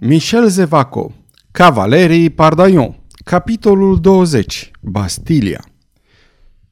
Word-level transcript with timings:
Michel 0.00 0.48
Zevaco 0.48 1.12
Cavalerii 1.50 2.30
Pardaion 2.30 2.96
Capitolul 3.24 4.00
20 4.00 4.70
Bastilia 4.80 5.64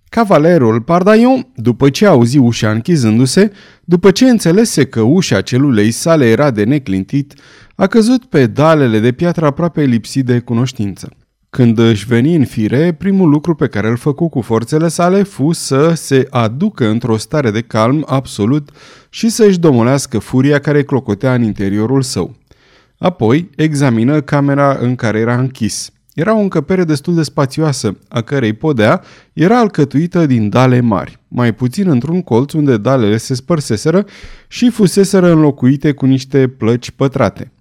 Cavalerul 0.08 0.80
Pardaion, 0.80 1.46
după 1.56 1.90
ce 1.90 2.06
auzi 2.06 2.38
ușa 2.38 2.70
închizându-se, 2.70 3.52
după 3.84 4.10
ce 4.10 4.28
înțelese 4.28 4.84
că 4.84 5.00
ușa 5.00 5.40
celulei 5.40 5.90
sale 5.90 6.26
era 6.26 6.50
de 6.50 6.64
neclintit, 6.64 7.34
a 7.74 7.86
căzut 7.86 8.24
pe 8.24 8.46
dalele 8.46 8.98
de 8.98 9.12
piatră 9.12 9.46
aproape 9.46 9.84
lipsit 9.84 10.24
de 10.24 10.38
cunoștință. 10.38 11.10
Când 11.50 11.78
își 11.78 12.06
veni 12.06 12.34
în 12.34 12.44
fire, 12.44 12.92
primul 12.92 13.28
lucru 13.28 13.54
pe 13.54 13.66
care 13.66 13.88
îl 13.88 13.96
făcu 13.96 14.28
cu 14.28 14.40
forțele 14.40 14.88
sale 14.88 15.22
fu 15.22 15.52
să 15.52 15.92
se 15.94 16.26
aducă 16.30 16.88
într-o 16.88 17.16
stare 17.16 17.50
de 17.50 17.60
calm 17.60 18.04
absolut 18.08 18.70
și 19.10 19.28
să-și 19.28 19.58
domolească 19.58 20.18
furia 20.18 20.58
care 20.58 20.82
clocotea 20.82 21.34
în 21.34 21.42
interiorul 21.42 22.02
său. 22.02 22.34
Apoi 22.98 23.50
examină 23.56 24.20
camera 24.20 24.76
în 24.80 24.94
care 24.94 25.18
era 25.18 25.38
închis. 25.38 25.90
Era 26.14 26.36
o 26.36 26.40
încăpere 26.40 26.84
destul 26.84 27.14
de 27.14 27.22
spațioasă, 27.22 27.98
a 28.08 28.20
cărei 28.20 28.52
podea 28.52 29.02
era 29.32 29.58
alcătuită 29.58 30.26
din 30.26 30.48
dale 30.48 30.80
mari, 30.80 31.18
mai 31.28 31.54
puțin 31.54 31.88
într-un 31.88 32.22
colț 32.22 32.52
unde 32.52 32.76
dalele 32.76 33.16
se 33.16 33.34
spărseseră 33.34 34.04
și 34.48 34.70
fuseseră 34.70 35.30
înlocuite 35.30 35.92
cu 35.92 36.06
niște 36.06 36.48
plăci 36.48 36.90
pătrate. 36.90 37.52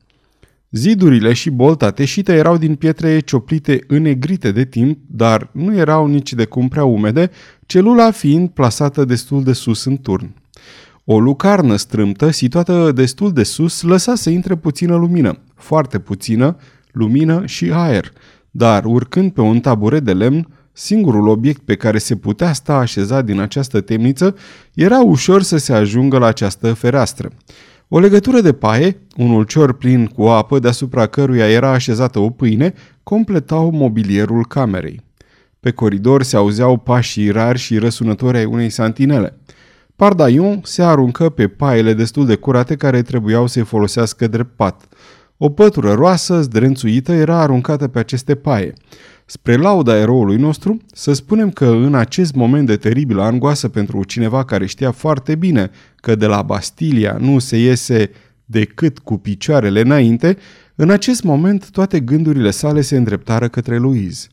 Zidurile 0.72 1.34
și 1.34 1.50
bolta 1.50 1.92
teșită 1.92 2.32
erau 2.32 2.58
din 2.58 2.76
pietre 2.76 3.20
cioplite 3.20 3.84
înegrite 3.88 4.52
de 4.52 4.66
timp, 4.66 5.00
dar 5.08 5.50
nu 5.52 5.76
erau 5.76 6.08
nici 6.08 6.34
de 6.34 6.46
cum 6.46 6.68
prea 6.68 6.84
umede, 6.84 7.32
celula 7.66 8.12
fiind 8.12 8.50
plasată 8.50 9.06
destul 9.06 9.44
de 9.44 9.54
sus 9.54 9.86
în 9.86 9.98
turn. 9.98 10.34
O 11.08 11.20
lucarnă 11.20 11.76
strâmtă, 11.76 12.32
situată 12.32 12.92
destul 12.92 13.34
de 13.34 13.44
sus, 13.44 13.82
lăsa 13.82 14.16
să 14.16 14.30
intre 14.30 14.56
puțină 14.56 14.96
lumină, 14.96 15.38
foarte 15.56 16.00
puțină, 16.00 16.58
lumină 16.92 17.46
și 17.46 17.72
aer, 17.72 18.12
dar 18.52 18.86
urcând 18.86 19.32
pe 19.32 19.42
un 19.42 19.60
taburet 19.60 20.04
de 20.04 20.14
lemn, 20.14 20.48
singurul 20.72 21.28
obiect 21.28 21.62
pe 21.62 21.76
care 21.76 21.98
se 21.98 22.16
putea 22.16 22.54
sta 22.54 22.76
așezat 22.76 23.26
din 23.26 23.40
această 23.40 23.82
temniță 23.82 24.36
era 24.74 25.00
ușor 25.00 25.42
să 25.42 25.58
se 25.58 25.74
ajungă 25.74 26.18
la 26.18 26.26
această 26.26 26.74
fereastră. 26.74 27.32
O 27.88 28.00
legătură 28.00 28.42
de 28.42 28.54
paie, 28.54 28.98
un 29.18 29.30
ulcior 29.30 29.74
plin 29.74 30.06
cu 30.06 30.24
apă 30.24 30.60
deasupra 30.60 31.08
căruia 31.08 31.50
era 31.50 31.72
așezată 31.72 32.20
o 32.20 32.30
pâine, 32.30 32.74
completau 33.04 33.72
mobilierul 33.72 34.46
camerei. 34.46 35.02
Pe 35.60 35.72
coridor 35.72 36.24
se 36.24 36.36
auzeau 36.36 36.78
pașii 36.78 37.30
rari 37.30 37.60
și 37.60 37.78
răsunători 37.78 38.38
ai 38.38 38.46
unei 38.46 38.70
santinele. 38.70 39.40
Pardaion 39.96 40.60
se 40.64 40.84
aruncă 40.84 41.30
pe 41.30 41.48
paiele 41.48 41.94
destul 41.94 42.26
de 42.26 42.36
curate 42.36 42.76
care 42.76 43.02
trebuiau 43.02 43.48
să-i 43.48 43.64
folosească 43.64 44.28
drept 44.28 44.56
pat. 44.56 44.88
O 45.38 45.50
pătură 45.50 45.94
roasă, 45.94 46.42
zdrențuită, 46.42 47.12
era 47.12 47.42
aruncată 47.42 47.88
pe 47.88 48.00
aceste 48.00 48.36
paie. 48.36 48.74
Spre 49.26 49.56
lauda 49.56 49.98
eroului 49.98 50.38
nostru, 50.38 50.78
să 50.94 51.14
spunem 51.14 51.50
că 51.50 51.66
în 51.66 51.96
acest 51.96 52.36
moment 52.36 52.66
de 52.68 52.78
teribilă 52.78 53.24
angoasă 53.24 53.68
pentru 53.70 54.04
cineva 54.04 54.46
care 54.46 54.66
știa 54.66 54.92
foarte 54.92 55.36
bine 55.36 55.70
că 55.96 56.16
de 56.16 56.26
la 56.26 56.42
Bastilia 56.42 57.18
nu 57.20 57.40
se 57.40 57.58
iese 57.58 58.12
decât 58.46 59.00
cu 59.00 59.18
picioarele 59.18 59.82
înainte, 59.82 60.38
în 60.76 60.90
acest 60.90 61.24
moment 61.24 61.70
toate 61.70 62.00
gândurile 62.00 62.52
sale 62.52 62.82
se 62.82 62.98
îndreptară 62.98 63.48
către 63.48 63.78
Louise. 63.78 64.28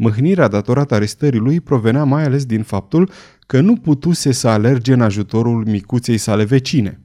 Mâhnirea 0.00 0.48
datorată 0.48 0.94
arestării 0.94 1.38
lui 1.38 1.60
provenea 1.60 2.04
mai 2.04 2.24
ales 2.24 2.44
din 2.44 2.62
faptul 2.62 3.10
că 3.46 3.60
nu 3.60 3.76
putuse 3.76 4.32
să 4.32 4.48
alerge 4.48 4.92
în 4.92 5.00
ajutorul 5.00 5.64
micuței 5.66 6.18
sale 6.18 6.44
vecine. 6.44 7.00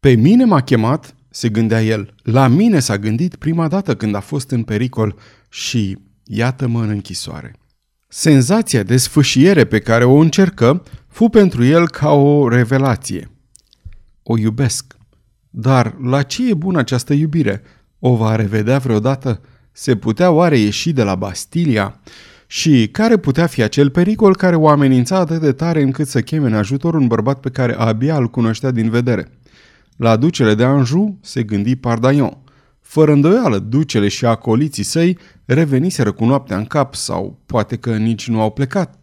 Pe 0.00 0.10
mine 0.10 0.44
m-a 0.44 0.60
chemat, 0.60 1.14
se 1.30 1.48
gândea 1.48 1.82
el, 1.82 2.14
la 2.22 2.48
mine 2.48 2.78
s-a 2.78 2.98
gândit 2.98 3.36
prima 3.36 3.68
dată 3.68 3.96
când 3.96 4.14
a 4.14 4.20
fost 4.20 4.50
în 4.50 4.62
pericol 4.62 5.14
și 5.48 5.98
iată-mă 6.24 6.82
în 6.82 6.88
închisoare. 6.88 7.54
Senzația 8.08 8.82
de 8.82 8.96
sfâșiere 8.96 9.64
pe 9.64 9.78
care 9.78 10.04
o 10.04 10.16
încercă 10.16 10.82
fu 11.08 11.28
pentru 11.28 11.64
el 11.64 11.88
ca 11.88 12.10
o 12.10 12.48
revelație. 12.48 13.30
O 14.22 14.38
iubesc. 14.38 14.96
Dar 15.50 15.96
la 16.02 16.22
ce 16.22 16.48
e 16.48 16.54
bună 16.54 16.78
această 16.78 17.12
iubire? 17.12 17.62
O 17.98 18.16
va 18.16 18.36
revedea 18.36 18.78
vreodată? 18.78 19.40
Se 19.80 19.96
putea 19.96 20.30
oare 20.30 20.58
ieși 20.58 20.92
de 20.92 21.02
la 21.02 21.14
Bastilia? 21.14 22.00
Și 22.46 22.88
care 22.92 23.16
putea 23.16 23.46
fi 23.46 23.62
acel 23.62 23.90
pericol 23.90 24.36
care 24.36 24.56
o 24.56 24.68
amenința 24.68 25.16
atât 25.16 25.40
de 25.40 25.52
tare 25.52 25.82
încât 25.82 26.08
să 26.08 26.20
cheme 26.20 26.46
în 26.46 26.54
ajutor 26.54 26.94
un 26.94 27.06
bărbat 27.06 27.40
pe 27.40 27.50
care 27.50 27.74
abia 27.74 28.16
îl 28.16 28.28
cunoștea 28.28 28.70
din 28.70 28.90
vedere? 28.90 29.30
La 29.96 30.16
ducele 30.16 30.54
de 30.54 30.64
Anjou 30.64 31.18
se 31.22 31.42
gândi 31.42 31.76
Pardaion. 31.76 32.38
Fără 32.80 33.12
îndoială, 33.12 33.58
ducele 33.58 34.08
și 34.08 34.26
acoliții 34.26 34.82
săi 34.82 35.18
reveniseră 35.44 36.12
cu 36.12 36.24
noaptea 36.24 36.56
în 36.56 36.64
cap 36.64 36.94
sau 36.94 37.38
poate 37.46 37.76
că 37.76 37.96
nici 37.96 38.28
nu 38.28 38.40
au 38.40 38.50
plecat. 38.50 38.98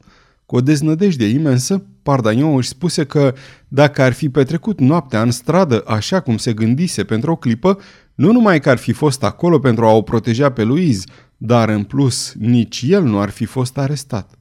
Cu 0.46 0.56
o 0.56 0.62
deznădejde 0.62 1.28
imensă, 1.28 1.86
Pardaion 2.06 2.58
își 2.58 2.68
spuse 2.68 3.04
că 3.04 3.34
dacă 3.68 4.02
ar 4.02 4.14
fi 4.14 4.30
petrecut 4.30 4.80
noaptea 4.80 5.22
în 5.22 5.32
stradă 5.32 5.84
așa 5.88 6.20
cum 6.20 6.38
se 6.38 6.54
gândise 6.54 7.04
pentru 7.04 7.32
o 7.32 7.36
clipă, 7.36 7.78
nu 8.16 8.32
numai 8.32 8.60
că 8.60 8.70
ar 8.70 8.78
fi 8.78 8.92
fost 8.92 9.24
acolo 9.24 9.60
pentru 9.60 9.86
a 9.86 9.92
o 9.92 10.02
proteja 10.02 10.52
pe 10.52 10.64
Louise, 10.64 11.06
dar 11.38 11.70
în 11.70 11.84
plus 11.84 12.34
nici 12.40 12.84
el 12.88 13.04
nu 13.04 13.20
ar 13.20 13.30
fi 13.30 13.46
fost 13.46 13.78
arestat. 13.78 14.32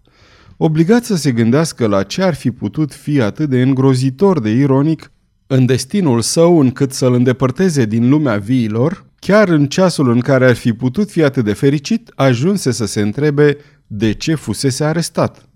Obligat 0.57 1.05
să 1.05 1.17
se 1.17 1.33
gândească 1.33 1.87
la 1.87 2.03
ce 2.03 2.23
ar 2.23 2.35
fi 2.35 2.51
putut 2.51 2.93
fi 2.93 3.21
atât 3.21 3.49
de 3.49 3.63
îngrozitor 3.63 4.41
de 4.41 4.51
ironic 4.51 5.13
în 5.47 5.67
destinul 5.67 6.21
său 6.21 6.61
încât 6.61 6.93
să-l 6.93 7.15
îndepărteze 7.15 7.85
din 7.85 8.09
lumea 8.09 8.37
viilor, 8.37 9.07
chiar 9.19 9.49
în 9.49 9.67
ceasul 9.67 10.11
în 10.11 10.21
care 10.21 10.47
ar 10.47 10.57
fi 10.57 10.73
putut 10.73 11.11
fi 11.11 11.23
atât 11.23 11.45
de 11.45 11.53
fericit, 11.53 12.13
ajunse 12.15 12.71
să 12.71 12.87
se 12.87 13.01
întrebe 13.01 13.57
de 13.87 14.13
ce 14.13 14.35
fusese 14.35 14.85
arestat. 14.85 15.49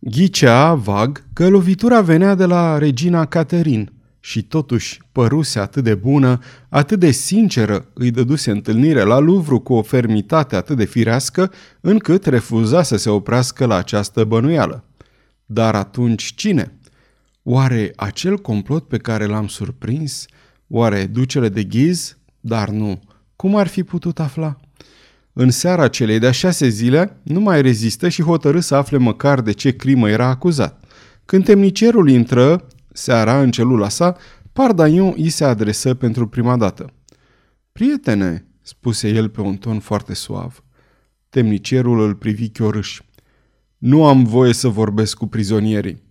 Ghicea 0.00 0.74
vag 0.74 1.24
că 1.32 1.48
lovitura 1.48 2.00
venea 2.00 2.34
de 2.34 2.44
la 2.44 2.78
regina 2.78 3.26
Caterin 3.26 3.92
și 4.20 4.42
totuși 4.42 5.00
păruse 5.12 5.58
atât 5.58 5.84
de 5.84 5.94
bună, 5.94 6.38
atât 6.68 6.98
de 6.98 7.10
sinceră, 7.10 7.88
îi 7.94 8.10
dăduse 8.10 8.50
întâlnire 8.50 9.02
la 9.02 9.18
Louvre 9.18 9.56
cu 9.56 9.74
o 9.74 9.82
fermitate 9.82 10.56
atât 10.56 10.76
de 10.76 10.84
firească, 10.84 11.52
încât 11.80 12.26
refuza 12.26 12.82
să 12.82 12.96
se 12.96 13.10
oprească 13.10 13.66
la 13.66 13.76
această 13.76 14.24
bănuială. 14.24 14.84
Dar 15.46 15.74
atunci 15.74 16.34
cine? 16.34 16.78
Oare 17.42 17.92
acel 17.96 18.38
complot 18.38 18.88
pe 18.88 18.96
care 18.96 19.26
l-am 19.26 19.46
surprins? 19.46 20.26
Oare 20.68 21.06
ducele 21.06 21.48
de 21.48 21.64
ghiz? 21.64 22.18
Dar 22.40 22.68
nu. 22.68 23.00
Cum 23.36 23.56
ar 23.56 23.66
fi 23.66 23.82
putut 23.82 24.20
afla? 24.20 24.56
În 25.40 25.50
seara 25.50 25.88
celei 25.88 26.18
de-a 26.18 26.30
șase 26.30 26.68
zile, 26.68 27.20
nu 27.22 27.40
mai 27.40 27.62
rezistă 27.62 28.08
și 28.08 28.22
hotărâ 28.22 28.60
să 28.60 28.74
afle 28.74 28.96
măcar 28.96 29.40
de 29.40 29.52
ce 29.52 29.76
crimă 29.76 30.10
era 30.10 30.26
acuzat. 30.26 30.84
Când 31.24 31.44
temnicerul 31.44 32.08
intră, 32.08 32.66
seara, 32.92 33.40
în 33.40 33.50
celula 33.50 33.88
sa, 33.88 34.16
Pardaion 34.52 35.14
îi 35.16 35.28
se 35.28 35.44
adresă 35.44 35.94
pentru 35.94 36.28
prima 36.28 36.56
dată. 36.56 36.92
Prietene, 37.72 38.46
spuse 38.62 39.08
el 39.08 39.28
pe 39.28 39.40
un 39.40 39.56
ton 39.56 39.78
foarte 39.78 40.14
suav. 40.14 40.64
Temnicerul 41.28 42.00
îl 42.00 42.14
privi 42.14 42.48
chiorâș. 42.48 43.00
Nu 43.76 44.06
am 44.06 44.24
voie 44.24 44.52
să 44.52 44.68
vorbesc 44.68 45.16
cu 45.16 45.26
prizonierii. 45.26 46.02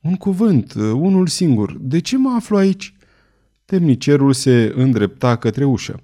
Un 0.00 0.14
cuvânt, 0.14 0.74
unul 0.74 1.26
singur. 1.26 1.76
De 1.80 1.98
ce 1.98 2.16
mă 2.16 2.34
aflu 2.36 2.56
aici? 2.56 2.94
Temnicerul 3.64 4.32
se 4.32 4.72
îndrepta 4.76 5.36
către 5.36 5.64
ușă. 5.64 6.02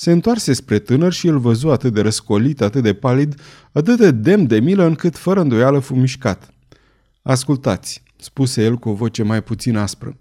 Se 0.00 0.10
întoarse 0.10 0.52
spre 0.52 0.78
tânăr 0.78 1.12
și 1.12 1.26
îl 1.26 1.38
văzu 1.38 1.68
atât 1.68 1.92
de 1.94 2.00
răscolit, 2.00 2.60
atât 2.60 2.82
de 2.82 2.94
palid, 2.94 3.34
atât 3.72 3.98
de 3.98 4.10
demn 4.10 4.46
de 4.46 4.60
milă, 4.60 4.84
încât 4.84 5.16
fără 5.16 5.40
îndoială 5.40 5.78
fu 5.78 5.94
mișcat. 5.94 6.54
Ascultați, 7.22 8.02
spuse 8.16 8.62
el 8.62 8.76
cu 8.76 8.88
o 8.88 8.92
voce 8.92 9.22
mai 9.22 9.42
puțin 9.42 9.76
aspră. 9.76 10.16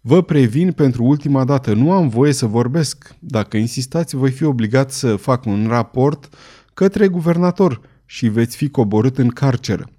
Vă 0.00 0.22
previn 0.22 0.72
pentru 0.72 1.04
ultima 1.04 1.44
dată, 1.44 1.72
nu 1.72 1.92
am 1.92 2.08
voie 2.08 2.32
să 2.32 2.46
vorbesc. 2.46 3.14
Dacă 3.18 3.56
insistați, 3.56 4.16
voi 4.16 4.30
fi 4.30 4.44
obligat 4.44 4.90
să 4.90 5.16
fac 5.16 5.44
un 5.44 5.66
raport 5.68 6.28
către 6.74 7.08
guvernator 7.08 7.80
și 8.04 8.28
veți 8.28 8.56
fi 8.56 8.68
coborât 8.68 9.18
în 9.18 9.28
carceră. 9.28 9.90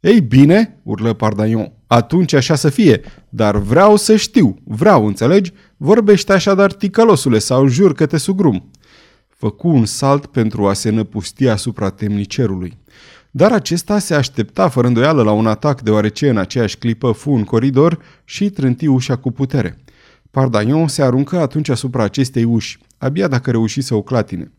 Ei 0.00 0.20
bine, 0.20 0.80
urlă 0.82 1.12
Pardaion, 1.12 1.72
atunci 1.88 2.32
așa 2.32 2.54
să 2.54 2.68
fie, 2.68 3.00
dar 3.28 3.56
vreau 3.56 3.96
să 3.96 4.16
știu, 4.16 4.56
vreau, 4.64 5.06
înțelegi? 5.06 5.52
Vorbește 5.76 6.32
așadar 6.32 6.72
ticălosule 6.72 7.38
sau 7.38 7.66
jur 7.66 7.94
că 7.94 8.06
te 8.06 8.16
sugrum. 8.16 8.70
Făcu 9.28 9.68
un 9.68 9.84
salt 9.84 10.26
pentru 10.26 10.66
a 10.66 10.72
se 10.72 10.90
năpusti 10.90 11.48
asupra 11.48 11.90
temnicerului. 11.90 12.78
Dar 13.30 13.52
acesta 13.52 13.98
se 13.98 14.14
aștepta 14.14 14.68
fără 14.68 14.86
îndoială 14.86 15.22
la 15.22 15.32
un 15.32 15.46
atac 15.46 15.80
deoarece 15.80 16.28
în 16.28 16.36
aceeași 16.36 16.76
clipă 16.76 17.12
fu 17.12 17.30
în 17.30 17.44
coridor 17.44 17.98
și 18.24 18.50
trânti 18.50 18.86
ușa 18.86 19.16
cu 19.16 19.30
putere. 19.30 19.78
Pardaion 20.30 20.88
se 20.88 21.02
aruncă 21.02 21.38
atunci 21.38 21.68
asupra 21.68 22.02
acestei 22.02 22.44
uși, 22.44 22.78
abia 22.98 23.28
dacă 23.28 23.50
reuși 23.50 23.80
să 23.80 23.94
o 23.94 24.02
clatine. 24.02 24.52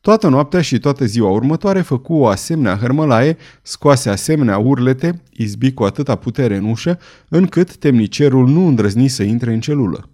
Toată 0.00 0.28
noaptea 0.28 0.60
și 0.60 0.78
toată 0.78 1.04
ziua 1.04 1.30
următoare 1.30 1.80
făcu 1.80 2.14
o 2.14 2.26
asemenea 2.26 2.76
hărmălaie, 2.76 3.36
scoase 3.62 4.10
asemenea 4.10 4.58
urlete, 4.58 5.22
izbi 5.32 5.72
cu 5.72 5.82
atâta 5.82 6.14
putere 6.16 6.56
în 6.56 6.64
ușă, 6.64 6.98
încât 7.28 7.76
temnicerul 7.76 8.48
nu 8.48 8.66
îndrăzni 8.66 9.08
să 9.08 9.22
intre 9.22 9.52
în 9.52 9.60
celulă. 9.60 10.08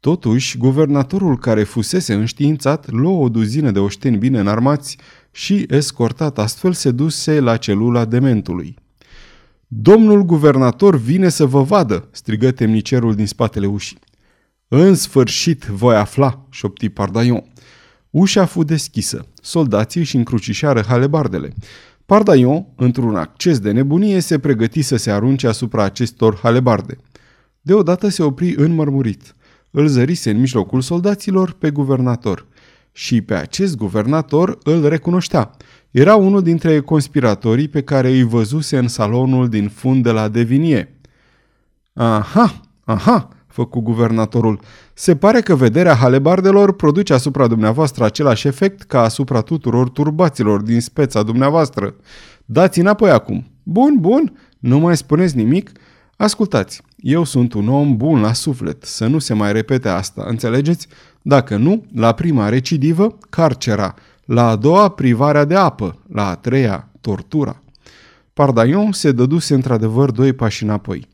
Totuși, 0.00 0.56
guvernatorul 0.58 1.38
care 1.38 1.62
fusese 1.62 2.14
înștiințat 2.14 2.90
luă 2.90 3.22
o 3.22 3.28
duzină 3.28 3.70
de 3.70 3.78
oșteni 3.78 4.16
bine 4.16 4.38
înarmați 4.38 4.98
și, 5.30 5.66
escortat 5.68 6.38
astfel, 6.38 6.72
se 6.72 6.90
duse 6.90 7.40
la 7.40 7.56
celula 7.56 8.04
dementului. 8.04 8.76
Domnul 9.66 10.22
guvernator 10.22 10.96
vine 10.96 11.28
să 11.28 11.46
vă 11.46 11.62
vadă!" 11.62 12.08
strigă 12.10 12.50
temnicerul 12.50 13.14
din 13.14 13.26
spatele 13.26 13.66
ușii. 13.66 13.98
În 14.68 14.94
sfârșit 14.94 15.64
voi 15.64 15.96
afla!" 15.96 16.46
șopti 16.50 16.88
Pardaion. 16.88 17.44
Ușa 18.18 18.44
fu 18.44 18.62
deschisă. 18.62 19.26
Soldații 19.42 20.00
își 20.00 20.16
încrucișară 20.16 20.82
halebardele. 20.88 21.54
Pardaion, 22.06 22.66
într-un 22.76 23.16
acces 23.16 23.58
de 23.58 23.70
nebunie, 23.70 24.20
se 24.20 24.38
pregăti 24.38 24.82
să 24.82 24.96
se 24.96 25.10
arunce 25.10 25.46
asupra 25.46 25.82
acestor 25.82 26.38
halebarde. 26.42 26.98
Deodată 27.60 28.08
se 28.08 28.22
opri 28.22 28.54
înmărmurit. 28.56 29.34
Îl 29.70 29.86
zărise 29.86 30.30
în 30.30 30.38
mijlocul 30.38 30.80
soldaților 30.80 31.52
pe 31.52 31.70
guvernator. 31.70 32.46
Și 32.92 33.20
pe 33.20 33.34
acest 33.34 33.76
guvernator 33.76 34.58
îl 34.62 34.88
recunoștea. 34.88 35.50
Era 35.90 36.14
unul 36.14 36.42
dintre 36.42 36.80
conspiratorii 36.80 37.68
pe 37.68 37.82
care 37.82 38.08
îi 38.08 38.22
văzuse 38.22 38.78
în 38.78 38.88
salonul 38.88 39.48
din 39.48 39.68
fund 39.68 40.02
de 40.02 40.10
la 40.10 40.28
Devinie. 40.28 41.00
Aha, 41.92 42.60
aha, 42.84 43.28
făcu 43.58 43.80
guvernatorul. 43.80 44.60
Se 44.94 45.16
pare 45.16 45.40
că 45.40 45.54
vederea 45.54 45.94
halebardelor 45.94 46.76
produce 46.76 47.12
asupra 47.12 47.46
dumneavoastră 47.46 48.04
același 48.04 48.46
efect 48.46 48.82
ca 48.82 49.00
asupra 49.02 49.40
tuturor 49.40 49.88
turbaților 49.88 50.60
din 50.60 50.80
speța 50.80 51.22
dumneavoastră. 51.22 51.94
Dați 52.44 52.80
înapoi 52.80 53.10
acum. 53.10 53.46
Bun, 53.62 53.96
bun, 54.00 54.38
nu 54.58 54.78
mai 54.78 54.96
spuneți 54.96 55.36
nimic. 55.36 55.70
Ascultați, 56.16 56.82
eu 56.96 57.24
sunt 57.24 57.52
un 57.52 57.68
om 57.68 57.96
bun 57.96 58.20
la 58.20 58.32
suflet, 58.32 58.84
să 58.84 59.06
nu 59.06 59.18
se 59.18 59.34
mai 59.34 59.52
repete 59.52 59.88
asta, 59.88 60.24
înțelegeți? 60.26 60.86
Dacă 61.22 61.56
nu, 61.56 61.84
la 61.94 62.12
prima 62.12 62.48
recidivă, 62.48 63.18
carcera, 63.30 63.94
la 64.24 64.48
a 64.48 64.56
doua, 64.56 64.88
privarea 64.88 65.44
de 65.44 65.54
apă, 65.54 65.98
la 66.12 66.28
a 66.28 66.34
treia, 66.34 66.90
tortura. 67.00 67.62
Pardaion 68.32 68.92
se 68.92 69.12
dăduse 69.12 69.54
într-adevăr 69.54 70.10
doi 70.10 70.32
pași 70.32 70.62
înapoi. 70.62 71.08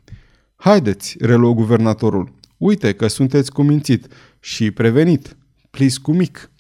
Haideți, 0.57 1.17
reluă 1.21 1.53
guvernatorul, 1.53 2.33
uite 2.57 2.93
că 2.93 3.07
sunteți 3.07 3.53
cumințit 3.53 4.07
și 4.41 4.71
prevenit, 4.71 5.37
plis 5.71 5.99
cu 5.99 6.13
mic. 6.13 6.51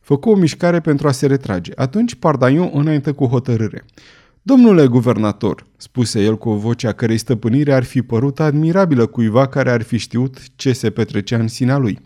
Făcu 0.00 0.30
o 0.30 0.34
mișcare 0.34 0.80
pentru 0.80 1.08
a 1.08 1.12
se 1.12 1.26
retrage. 1.26 1.72
Atunci 1.74 2.14
Pardaion 2.14 2.70
înainte 2.72 3.10
cu 3.10 3.26
hotărâre. 3.26 3.84
Domnule 4.42 4.86
guvernator, 4.86 5.66
spuse 5.76 6.22
el 6.22 6.38
cu 6.38 6.48
o 6.48 6.56
voce 6.56 6.86
a 6.86 6.92
cărei 6.92 7.18
stăpânire 7.18 7.72
ar 7.72 7.84
fi 7.84 8.02
părut 8.02 8.40
admirabilă 8.40 9.06
cuiva 9.06 9.46
care 9.46 9.70
ar 9.70 9.82
fi 9.82 9.96
știut 9.96 10.38
ce 10.56 10.72
se 10.72 10.90
petrecea 10.90 11.36
în 11.36 11.48
sinea 11.48 11.76
lui. 11.76 11.98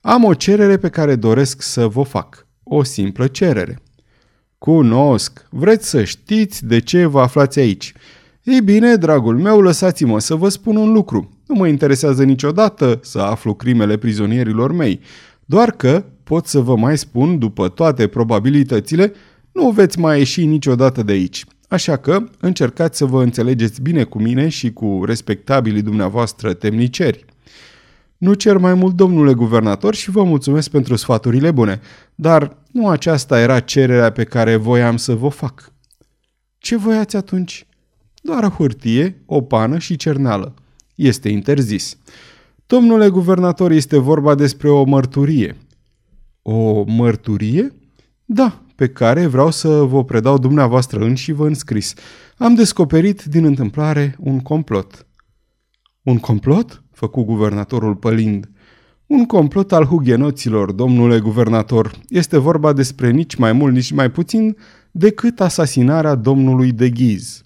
Am 0.00 0.24
o 0.24 0.34
cerere 0.34 0.76
pe 0.76 0.88
care 0.88 1.16
doresc 1.16 1.62
să 1.62 1.86
vă 1.86 2.02
fac. 2.02 2.46
O 2.62 2.82
simplă 2.82 3.26
cerere. 3.26 3.78
Cunosc. 4.58 5.46
Vreți 5.50 5.88
să 5.88 6.04
știți 6.04 6.66
de 6.66 6.78
ce 6.78 7.06
vă 7.06 7.20
aflați 7.20 7.58
aici. 7.58 7.92
Ei 8.42 8.60
bine, 8.60 8.96
dragul 8.96 9.38
meu, 9.38 9.60
lăsați-mă 9.60 10.18
să 10.20 10.34
vă 10.34 10.48
spun 10.48 10.76
un 10.76 10.92
lucru. 10.92 11.38
Nu 11.46 11.54
mă 11.54 11.66
interesează 11.66 12.24
niciodată 12.24 12.98
să 13.02 13.18
aflu 13.18 13.54
crimele 13.54 13.96
prizonierilor 13.96 14.72
mei, 14.72 15.00
doar 15.44 15.70
că 15.70 16.04
pot 16.24 16.46
să 16.46 16.60
vă 16.60 16.76
mai 16.76 16.98
spun, 16.98 17.38
după 17.38 17.68
toate 17.68 18.06
probabilitățile, 18.06 19.12
nu 19.52 19.70
veți 19.70 19.98
mai 19.98 20.18
ieși 20.18 20.44
niciodată 20.44 21.02
de 21.02 21.12
aici. 21.12 21.44
Așa 21.68 21.96
că 21.96 22.24
încercați 22.40 22.98
să 22.98 23.04
vă 23.04 23.22
înțelegeți 23.22 23.82
bine 23.82 24.04
cu 24.04 24.18
mine 24.18 24.48
și 24.48 24.72
cu 24.72 25.02
respectabilii 25.04 25.82
dumneavoastră 25.82 26.52
temniceri. 26.52 27.24
Nu 28.16 28.34
cer 28.34 28.56
mai 28.56 28.74
mult, 28.74 28.94
domnule 28.94 29.34
guvernator, 29.34 29.94
și 29.94 30.10
vă 30.10 30.24
mulțumesc 30.24 30.70
pentru 30.70 30.96
sfaturile 30.96 31.50
bune, 31.50 31.80
dar 32.14 32.56
nu 32.72 32.88
aceasta 32.88 33.40
era 33.40 33.60
cererea 33.60 34.12
pe 34.12 34.24
care 34.24 34.56
voiam 34.56 34.96
să 34.96 35.14
vă 35.14 35.28
fac. 35.28 35.72
Ce 36.58 36.76
voiați 36.76 37.16
atunci? 37.16 37.66
Doar 38.24 38.52
hârtie, 38.52 39.22
o 39.26 39.40
pană 39.40 39.78
și 39.78 39.96
cerneală. 39.96 40.54
Este 40.94 41.28
interzis. 41.28 41.96
Domnule 42.66 43.08
guvernator, 43.08 43.70
este 43.70 43.98
vorba 43.98 44.34
despre 44.34 44.68
o 44.68 44.84
mărturie. 44.84 45.56
O 46.42 46.84
mărturie? 46.86 47.72
Da, 48.24 48.62
pe 48.74 48.88
care 48.88 49.26
vreau 49.26 49.50
să 49.50 49.68
vă 49.68 50.04
predau 50.04 50.38
dumneavoastră 50.38 51.04
în 51.04 51.14
și 51.14 51.32
vă 51.32 51.46
înscris. 51.46 51.94
Am 52.36 52.54
descoperit 52.54 53.22
din 53.22 53.44
întâmplare 53.44 54.16
un 54.18 54.40
complot. 54.40 55.06
Un 56.02 56.18
complot? 56.18 56.82
făcu 56.92 57.22
guvernatorul 57.22 57.96
pălind. 57.96 58.50
Un 59.06 59.24
complot 59.24 59.72
al 59.72 59.84
hugenoților, 59.84 60.72
domnule 60.72 61.20
guvernator. 61.20 61.92
Este 62.08 62.38
vorba 62.38 62.72
despre 62.72 63.10
nici 63.10 63.34
mai 63.34 63.52
mult, 63.52 63.74
nici 63.74 63.92
mai 63.92 64.10
puțin 64.10 64.56
decât 64.90 65.40
asasinarea 65.40 66.14
domnului 66.14 66.72
de 66.72 66.90
Ghiz. 66.90 67.42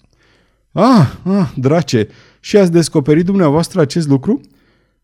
Ah, 0.71 1.13
ah, 1.23 1.51
drace, 1.55 2.07
și 2.39 2.57
ați 2.57 2.71
descoperit 2.71 3.25
dumneavoastră 3.25 3.81
acest 3.81 4.07
lucru? 4.07 4.41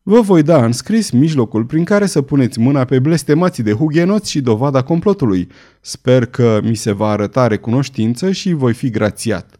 Vă 0.05 0.21
voi 0.21 0.43
da 0.43 0.65
în 0.65 0.71
scris 0.71 1.09
mijlocul 1.09 1.65
prin 1.65 1.83
care 1.83 2.05
să 2.05 2.21
puneți 2.21 2.59
mâna 2.59 2.85
pe 2.85 2.99
blestemații 2.99 3.63
de 3.63 3.71
hugenoți 3.71 4.29
și 4.29 4.41
dovada 4.41 4.81
complotului. 4.81 5.47
Sper 5.81 6.25
că 6.25 6.59
mi 6.63 6.75
se 6.75 6.91
va 6.91 7.07
arăta 7.07 7.47
recunoștință 7.47 8.31
și 8.31 8.53
voi 8.53 8.73
fi 8.73 8.89
grațiat. 8.89 9.59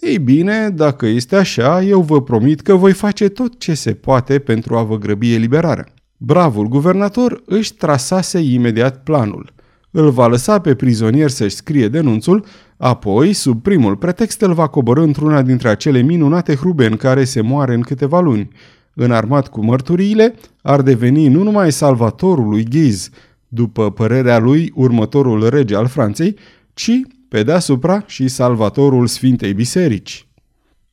Ei 0.00 0.18
bine, 0.18 0.70
dacă 0.70 1.06
este 1.06 1.36
așa, 1.36 1.82
eu 1.82 2.00
vă 2.00 2.22
promit 2.22 2.60
că 2.60 2.74
voi 2.74 2.92
face 2.92 3.28
tot 3.28 3.58
ce 3.58 3.74
se 3.74 3.94
poate 3.94 4.38
pentru 4.38 4.76
a 4.76 4.82
vă 4.82 4.98
grăbi 4.98 5.34
eliberarea. 5.34 5.86
Bravul 6.16 6.68
guvernator 6.68 7.42
își 7.46 7.74
trasase 7.74 8.38
imediat 8.38 9.02
planul. 9.02 9.52
Îl 9.98 10.10
va 10.10 10.26
lăsa 10.26 10.60
pe 10.60 10.74
prizonier 10.74 11.30
să-și 11.30 11.54
scrie 11.54 11.88
denunțul, 11.88 12.44
apoi, 12.76 13.32
sub 13.32 13.62
primul 13.62 13.96
pretext, 13.96 14.40
îl 14.40 14.52
va 14.52 14.66
coborâ 14.66 15.02
într-una 15.02 15.42
dintre 15.42 15.68
acele 15.68 16.00
minunate 16.00 16.54
hrube 16.54 16.86
în 16.86 16.96
care 16.96 17.24
se 17.24 17.40
moare 17.40 17.74
în 17.74 17.80
câteva 17.80 18.20
luni. 18.20 18.48
Înarmat 18.94 19.48
cu 19.48 19.64
mărturiile, 19.64 20.34
ar 20.62 20.82
deveni 20.82 21.28
nu 21.28 21.42
numai 21.42 21.72
salvatorul 21.72 22.48
lui 22.48 22.64
Ghiz, 22.64 23.10
după 23.48 23.90
părerea 23.90 24.38
lui 24.38 24.72
următorul 24.74 25.48
rege 25.48 25.74
al 25.74 25.86
Franței, 25.86 26.36
ci 26.74 27.00
pe 27.28 27.42
deasupra 27.42 28.02
și 28.06 28.28
salvatorul 28.28 29.06
Sfintei 29.06 29.52
Biserici. 29.54 30.26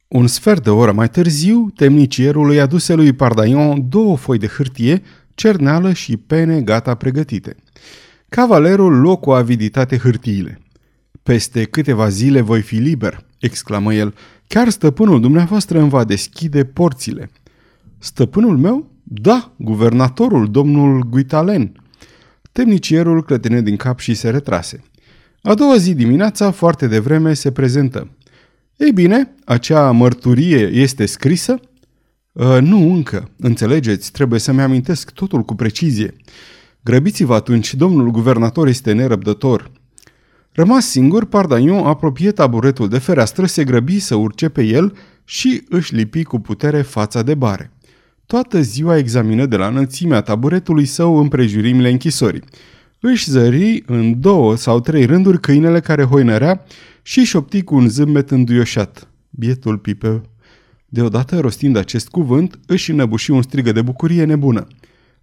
Un 0.07 0.27
sfert 0.27 0.63
de 0.63 0.69
oră 0.69 0.91
mai 0.91 1.09
târziu, 1.09 1.71
temnicierul 1.75 2.49
îi 2.49 2.59
aduse 2.59 2.93
lui 2.93 3.13
Pardaion 3.13 3.85
două 3.89 4.17
foi 4.17 4.37
de 4.37 4.47
hârtie, 4.47 5.01
cerneală 5.35 5.93
și 5.93 6.17
pene 6.17 6.61
gata 6.61 6.95
pregătite. 6.95 7.55
Cavalerul 8.35 8.99
luă 8.99 9.17
cu 9.17 9.31
aviditate 9.31 9.97
hârtiile. 9.97 10.61
Peste 11.23 11.63
câteva 11.63 12.09
zile 12.09 12.41
voi 12.41 12.61
fi 12.61 12.75
liber, 12.75 13.25
exclamă 13.39 13.93
el. 13.93 14.13
Chiar 14.47 14.69
stăpânul 14.69 15.21
dumneavoastră 15.21 15.79
îmi 15.79 15.89
va 15.89 16.03
deschide 16.03 16.65
porțile. 16.65 17.31
Stăpânul 17.97 18.57
meu? 18.57 18.91
Da, 19.03 19.51
guvernatorul, 19.57 20.51
domnul 20.51 21.03
Guitalen. 21.09 21.81
Temnicierul 22.51 23.23
clătine 23.23 23.61
din 23.61 23.75
cap 23.75 23.99
și 23.99 24.13
se 24.13 24.29
retrase. 24.29 24.83
A 25.41 25.53
doua 25.53 25.77
zi 25.77 25.93
dimineața, 25.93 26.51
foarte 26.51 26.87
devreme, 26.87 27.33
se 27.33 27.51
prezentă. 27.51 28.09
Ei 28.77 28.91
bine, 28.91 29.33
acea 29.45 29.91
mărturie 29.91 30.67
este 30.67 31.05
scrisă? 31.05 31.59
Uh, 32.31 32.57
nu 32.61 32.93
încă. 32.93 33.29
Înțelegeți, 33.37 34.11
trebuie 34.11 34.39
să-mi 34.39 34.61
amintesc 34.61 35.11
totul 35.11 35.43
cu 35.43 35.55
precizie. 35.55 36.13
Grăbiți-vă 36.85 37.33
atunci, 37.33 37.73
domnul 37.73 38.11
guvernator 38.11 38.67
este 38.67 38.91
nerăbdător. 38.91 39.71
Rămas 40.51 40.89
singur, 40.89 41.25
Pardaion 41.25 41.85
apropie 41.85 42.31
taburetul 42.31 42.87
de 42.87 42.97
fereastră, 42.97 43.45
se 43.45 43.63
grăbi 43.63 43.99
să 43.99 44.15
urce 44.15 44.49
pe 44.49 44.63
el 44.63 44.97
și 45.23 45.63
își 45.69 45.95
lipi 45.95 46.23
cu 46.23 46.39
putere 46.39 46.81
fața 46.81 47.23
de 47.23 47.35
bare. 47.35 47.71
Toată 48.25 48.61
ziua 48.61 48.97
examină 48.97 49.45
de 49.45 49.55
la 49.55 49.67
înălțimea 49.67 50.21
taburetului 50.21 50.85
său 50.85 51.17
împrejurimile 51.17 51.89
închisorii 51.89 52.43
își 52.99 53.29
zări 53.29 53.83
în 53.85 54.19
două 54.19 54.55
sau 54.55 54.79
trei 54.79 55.05
rânduri 55.05 55.39
câinele 55.39 55.79
care 55.79 56.03
hoinărea 56.03 56.65
și 57.01 57.23
șopti 57.23 57.61
cu 57.61 57.75
un 57.75 57.87
zâmbet 57.89 58.31
înduioșat. 58.31 59.07
Bietul 59.29 59.77
Pipeu. 59.77 60.21
Deodată, 60.85 61.39
rostind 61.39 61.75
acest 61.75 62.07
cuvânt, 62.07 62.59
își 62.65 62.91
înăbuși 62.91 63.31
un 63.31 63.41
strigă 63.41 63.71
de 63.71 63.81
bucurie 63.81 64.23
nebună. 64.23 64.67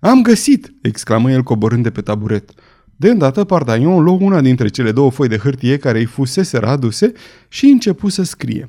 Am 0.05 0.23
găsit!" 0.23 0.73
exclamă 0.81 1.31
el 1.31 1.43
coborând 1.43 1.83
de 1.83 1.91
pe 1.91 2.01
taburet. 2.01 2.51
De 2.97 3.11
îndată, 3.11 3.45
Pardaion 3.45 4.03
luă 4.03 4.19
una 4.21 4.41
dintre 4.41 4.69
cele 4.69 4.93
două 4.93 5.11
foi 5.11 5.29
de 5.29 5.37
hârtie 5.37 5.77
care 5.77 5.99
îi 5.99 6.05
fusese 6.05 6.57
aduse 6.57 7.13
și 7.49 7.67
începu 7.67 8.09
să 8.09 8.23
scrie. 8.23 8.69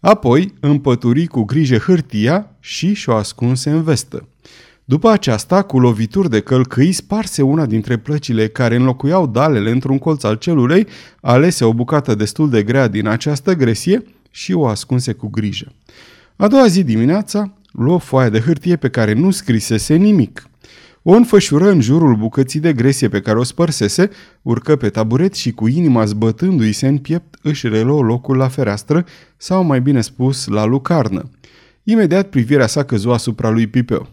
Apoi 0.00 0.54
împături 0.60 1.26
cu 1.26 1.42
grijă 1.42 1.76
hârtia 1.76 2.56
și 2.60 2.94
și-o 2.94 3.14
ascunse 3.14 3.70
în 3.70 3.82
vestă. 3.82 4.28
După 4.84 5.10
aceasta, 5.10 5.62
cu 5.62 5.78
lovituri 5.78 6.30
de 6.30 6.40
călcâi, 6.40 6.92
sparse 6.92 7.42
una 7.42 7.66
dintre 7.66 7.96
plăcile 7.96 8.48
care 8.48 8.76
înlocuiau 8.76 9.26
dalele 9.26 9.70
într-un 9.70 9.98
colț 9.98 10.22
al 10.22 10.36
celulei, 10.36 10.86
alese 11.20 11.64
o 11.64 11.72
bucată 11.72 12.14
destul 12.14 12.50
de 12.50 12.62
grea 12.62 12.88
din 12.88 13.06
această 13.06 13.54
gresie 13.54 14.04
și 14.30 14.52
o 14.52 14.66
ascunse 14.66 15.12
cu 15.12 15.28
grijă. 15.28 15.72
A 16.36 16.48
doua 16.48 16.66
zi 16.66 16.82
dimineața, 16.82 17.52
luă 17.72 17.98
foaia 17.98 18.28
de 18.28 18.40
hârtie 18.40 18.76
pe 18.76 18.88
care 18.88 19.12
nu 19.12 19.30
scrisese 19.30 19.94
nimic. 19.94 20.46
O 21.02 21.12
înfășură 21.12 21.70
în 21.70 21.80
jurul 21.80 22.16
bucății 22.16 22.60
de 22.60 22.72
gresie 22.72 23.08
pe 23.08 23.20
care 23.20 23.38
o 23.38 23.42
spărsese, 23.42 24.10
urcă 24.42 24.76
pe 24.76 24.88
taburet 24.88 25.34
și 25.34 25.52
cu 25.52 25.66
inima 25.66 26.04
zbătându-i 26.04 26.72
se 26.72 26.86
în 26.86 26.98
piept 26.98 27.38
își 27.42 27.68
reluă 27.68 28.02
locul 28.02 28.36
la 28.36 28.48
fereastră, 28.48 29.04
sau 29.36 29.64
mai 29.64 29.80
bine 29.80 30.00
spus, 30.00 30.46
la 30.46 30.64
lucarnă. 30.64 31.30
Imediat 31.82 32.28
privirea 32.28 32.66
sa 32.66 32.84
căzu 32.84 33.10
asupra 33.10 33.50
lui 33.50 33.66
Pipeu. 33.66 34.08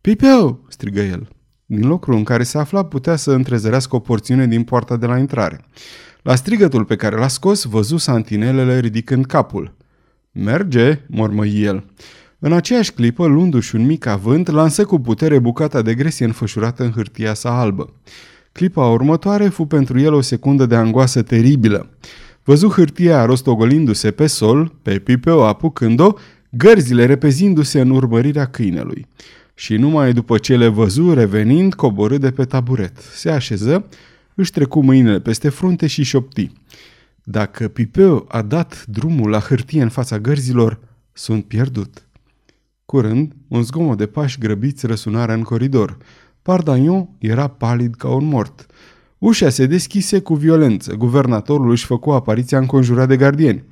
Pipeu!" 0.00 0.64
strigă 0.68 1.00
el. 1.00 1.28
Din 1.66 1.86
locul 1.86 2.14
în 2.14 2.24
care 2.24 2.42
se 2.42 2.58
afla 2.58 2.84
putea 2.84 3.16
să 3.16 3.32
întrezărească 3.32 3.96
o 3.96 3.98
porțiune 3.98 4.46
din 4.46 4.62
poarta 4.62 4.96
de 4.96 5.06
la 5.06 5.18
intrare. 5.18 5.64
La 6.22 6.34
strigătul 6.34 6.84
pe 6.84 6.96
care 6.96 7.16
l-a 7.16 7.28
scos, 7.28 7.64
văzu 7.64 7.96
santinelele 7.96 8.80
ridicând 8.80 9.26
capul. 9.26 9.76
Merge, 10.32 11.00
mormăi 11.08 11.62
el. 11.62 11.84
În 12.44 12.52
aceeași 12.52 12.92
clipă, 12.92 13.26
luându-și 13.26 13.74
un 13.74 13.86
mic 13.86 14.06
avânt, 14.06 14.50
lansă 14.50 14.84
cu 14.84 14.98
putere 14.98 15.38
bucata 15.38 15.82
de 15.82 15.94
gresie 15.94 16.26
înfășurată 16.26 16.84
în 16.84 16.90
hârtia 16.90 17.34
sa 17.34 17.60
albă. 17.60 17.92
Clipa 18.52 18.88
următoare 18.88 19.48
fu 19.48 19.64
pentru 19.64 19.98
el 19.98 20.12
o 20.12 20.20
secundă 20.20 20.66
de 20.66 20.74
angoasă 20.74 21.22
teribilă. 21.22 21.88
Văzu 22.44 22.68
hârtia 22.68 23.24
rostogolindu-se 23.24 24.10
pe 24.10 24.26
sol, 24.26 24.74
pe 24.82 24.98
pipeu 24.98 25.46
apucând-o, 25.46 26.12
gărzile 26.50 27.06
repezindu-se 27.06 27.80
în 27.80 27.90
urmărirea 27.90 28.46
câinelui. 28.46 29.06
Și 29.54 29.76
numai 29.76 30.12
după 30.12 30.38
ce 30.38 30.56
le 30.56 30.68
văzu, 30.68 31.14
revenind, 31.14 31.74
coborâ 31.74 32.18
de 32.18 32.30
pe 32.30 32.44
taburet. 32.44 32.98
Se 32.98 33.30
așeză, 33.30 33.86
își 34.34 34.50
trecu 34.50 34.80
mâinile 34.80 35.20
peste 35.20 35.48
frunte 35.48 35.86
și 35.86 36.02
șopti. 36.02 36.50
Dacă 37.22 37.68
Pipeu 37.68 38.24
a 38.28 38.42
dat 38.42 38.84
drumul 38.86 39.30
la 39.30 39.38
hârtie 39.38 39.82
în 39.82 39.88
fața 39.88 40.18
gărzilor, 40.18 40.78
sunt 41.12 41.44
pierdut. 41.44 42.06
Curând, 42.92 43.32
un 43.48 43.62
zgomot 43.62 43.98
de 43.98 44.06
pași 44.06 44.38
grăbiți 44.38 44.86
răsunarea 44.86 45.34
în 45.34 45.42
coridor. 45.42 45.96
Pardaion 46.42 47.08
era 47.18 47.46
palid 47.46 47.94
ca 47.94 48.08
un 48.08 48.24
mort. 48.24 48.66
Ușa 49.18 49.48
se 49.48 49.66
deschise 49.66 50.20
cu 50.20 50.34
violență. 50.34 50.94
Guvernatorul 50.94 51.70
își 51.70 51.84
făcu 51.84 52.10
apariția 52.10 52.58
înconjurat 52.58 53.08
de 53.08 53.16
gardieni. 53.16 53.64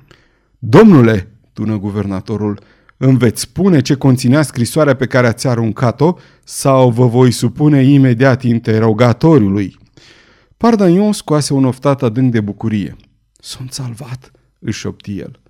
Domnule, 0.59 1.31
tună 1.53 1.77
guvernatorul, 1.77 2.59
îmi 2.97 3.17
veți 3.17 3.41
spune 3.41 3.81
ce 3.81 3.95
conținea 3.95 4.41
scrisoarea 4.41 4.95
pe 4.95 5.05
care 5.05 5.27
ați 5.27 5.47
aruncat-o 5.47 6.13
sau 6.43 6.89
vă 6.89 7.07
voi 7.07 7.31
supune 7.31 7.83
imediat 7.83 8.43
interogatoriului? 8.43 9.77
Pardaion 10.57 11.13
scoase 11.13 11.53
un 11.53 11.65
oftat 11.65 12.03
adânc 12.03 12.31
de 12.31 12.41
bucurie. 12.41 12.95
Sunt 13.39 13.71
salvat, 13.71 14.31
își 14.59 14.79
șopti 14.79 15.17
el. 15.17 15.40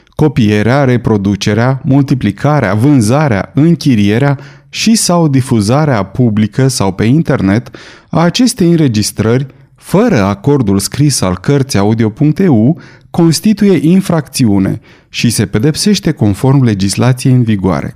Copierea, 0.07 0.83
reproducerea, 0.83 1.81
multiplicarea, 1.83 2.73
vânzarea, 2.73 3.51
închirierea 3.53 4.37
și 4.69 4.95
sau 4.95 5.27
difuzarea 5.27 6.03
publică 6.03 6.67
sau 6.67 6.93
pe 6.93 7.03
internet 7.03 7.69
a 8.09 8.19
acestei 8.19 8.69
înregistrări 8.69 9.45
fără 9.75 10.21
acordul 10.21 10.79
scris 10.79 11.21
al 11.21 11.37
cărții 11.37 11.79
audio.eu, 11.79 12.81
constituie 13.09 13.79
infracțiune 13.91 14.79
și 15.09 15.29
se 15.29 15.45
pedepsește 15.45 16.11
conform 16.11 16.63
legislației 16.63 17.33
în 17.33 17.43
vigoare. 17.43 17.95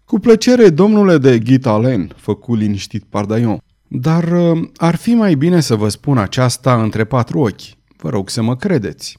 Cu 0.04 0.20
plăcere, 0.20 0.70
domnule 0.70 1.18
de 1.18 1.40
Guitalen, 1.40 2.14
făcu 2.16 2.56
liniștit 2.56 3.04
Pardaion. 3.10 3.58
Dar 3.88 4.24
uh, 4.32 4.68
ar 4.76 4.96
fi 4.96 5.14
mai 5.14 5.36
bine 5.36 5.60
să 5.60 5.76
vă 5.76 5.90
spun 5.90 6.18
aceasta 6.18 6.82
între 6.82 7.04
patru 7.04 7.40
ochi. 7.40 7.76
Vă 7.98 8.10
rog 8.10 8.30
să 8.30 8.42
mă 8.42 8.56
credeți. 8.56 9.18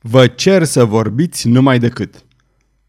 Vă 0.00 0.26
cer 0.26 0.64
să 0.64 0.84
vorbiți 0.84 1.48
numai 1.48 1.78
decât. 1.78 2.24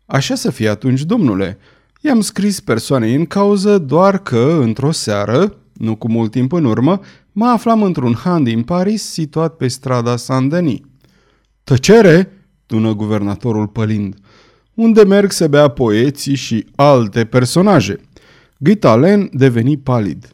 Așa 0.05 0.35
să 0.35 0.51
fie 0.51 0.69
atunci, 0.69 1.01
domnule. 1.01 1.57
I-am 2.01 2.21
scris 2.21 2.59
persoanei 2.59 3.15
în 3.15 3.25
cauză 3.25 3.77
doar 3.77 4.17
că, 4.17 4.57
într-o 4.61 4.91
seară, 4.91 5.57
nu 5.73 5.95
cu 5.95 6.11
mult 6.11 6.31
timp 6.31 6.51
în 6.51 6.65
urmă, 6.65 6.99
mă 7.31 7.45
aflam 7.45 7.83
într-un 7.83 8.13
han 8.13 8.43
din 8.43 8.63
Paris 8.63 9.03
situat 9.03 9.55
pe 9.55 9.67
strada 9.67 10.15
Saint-Denis. 10.15 10.79
Tăcere! 11.63 12.31
tună 12.65 12.93
guvernatorul 12.93 13.67
pălind. 13.67 14.15
Unde 14.73 15.03
merg 15.03 15.31
să 15.31 15.47
bea 15.47 15.67
poeții 15.67 16.35
și 16.35 16.65
alte 16.75 17.25
personaje. 17.25 17.99
Guitalen 18.57 19.29
deveni 19.31 19.77
palid. 19.77 20.29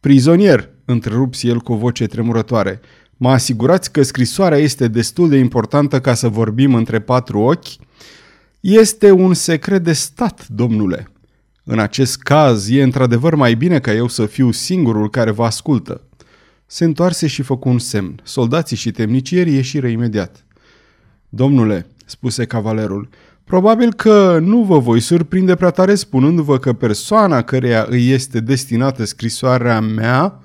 Prizonier, 0.00 0.70
întrerupsi 0.84 1.48
el 1.48 1.58
cu 1.58 1.72
o 1.72 1.76
voce 1.76 2.06
tremurătoare. 2.06 2.80
Mă 3.16 3.30
asigurați 3.30 3.92
că 3.92 4.02
scrisoarea 4.02 4.58
este 4.58 4.88
destul 4.88 5.28
de 5.28 5.36
importantă 5.36 6.00
ca 6.00 6.14
să 6.14 6.28
vorbim 6.28 6.74
între 6.74 7.00
patru 7.00 7.38
ochi? 7.38 7.66
Este 8.60 9.10
un 9.10 9.34
secret 9.34 9.84
de 9.84 9.92
stat, 9.92 10.48
domnule. 10.48 11.12
În 11.64 11.78
acest 11.78 12.18
caz, 12.18 12.70
e 12.70 12.82
într-adevăr 12.82 13.34
mai 13.34 13.54
bine 13.54 13.78
ca 13.78 13.94
eu 13.94 14.08
să 14.08 14.26
fiu 14.26 14.50
singurul 14.50 15.10
care 15.10 15.30
vă 15.30 15.44
ascultă. 15.44 16.00
Se 16.66 16.84
întoarse 16.84 17.26
și 17.26 17.42
făcu 17.42 17.68
un 17.68 17.78
semn. 17.78 18.20
Soldații 18.22 18.76
și 18.76 18.90
temnicierii 18.90 19.54
ieșiră 19.54 19.86
imediat. 19.86 20.44
Domnule, 21.28 21.86
spuse 22.04 22.44
cavalerul, 22.44 23.08
probabil 23.44 23.92
că 23.92 24.38
nu 24.42 24.62
vă 24.62 24.78
voi 24.78 25.00
surprinde 25.00 25.54
prea 25.54 25.70
tare 25.70 25.94
spunându-vă 25.94 26.58
că 26.58 26.72
persoana 26.72 27.42
căreia 27.42 27.86
îi 27.88 28.10
este 28.10 28.40
destinată 28.40 29.04
scrisoarea 29.04 29.80
mea... 29.80 30.42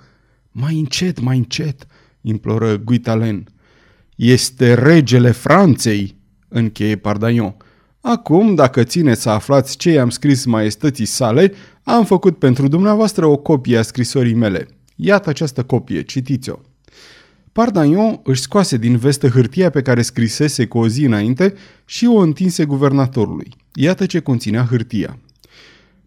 Mai 0.57 0.79
încet, 0.79 1.19
mai 1.19 1.37
încet, 1.37 1.87
imploră 2.21 2.77
Guitalen. 2.77 3.47
Este 4.15 4.73
regele 4.73 5.31
Franței, 5.31 6.17
încheie 6.47 6.95
Pardaion. 6.95 7.55
Acum, 8.07 8.55
dacă 8.55 8.83
țineți 8.83 9.21
să 9.21 9.29
aflați 9.29 9.77
ce 9.77 9.91
i-am 9.91 10.09
scris 10.09 10.45
maestății 10.45 11.05
sale, 11.05 11.53
am 11.83 12.05
făcut 12.05 12.37
pentru 12.37 12.67
dumneavoastră 12.67 13.25
o 13.25 13.37
copie 13.37 13.77
a 13.77 13.81
scrisorii 13.81 14.33
mele. 14.33 14.67
Iată 14.95 15.29
această 15.29 15.63
copie, 15.63 16.01
citiți-o. 16.01 16.55
Pardaion 17.51 18.19
își 18.23 18.41
scoase 18.41 18.77
din 18.77 18.97
vestă 18.97 19.27
hârtia 19.27 19.69
pe 19.69 19.81
care 19.81 20.01
scrisese 20.01 20.65
cu 20.65 20.77
o 20.77 20.87
zi 20.87 21.05
înainte 21.05 21.53
și 21.85 22.05
o 22.05 22.17
întinse 22.17 22.65
guvernatorului. 22.65 23.51
Iată 23.73 24.05
ce 24.05 24.19
conținea 24.19 24.67
hârtia. 24.69 25.17